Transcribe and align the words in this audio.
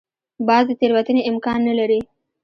باز 0.47 0.63
د 0.67 0.71
تېروتنې 0.79 1.21
امکان 1.31 1.59
نه 1.67 1.73
لري 1.79 1.99